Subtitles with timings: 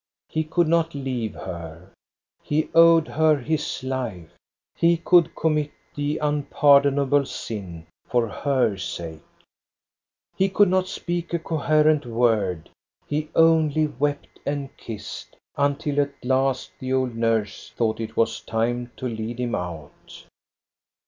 [0.29, 1.91] He could not leave her—
[2.43, 4.31] he owed her his life.
[4.75, 9.21] He could commit the un pardonable sin for her sake.
[10.35, 12.71] He could not speak a coherent word,
[13.07, 18.91] he only wept and kissed, until at last the old nurse thought it was time
[18.97, 20.23] to lead him out.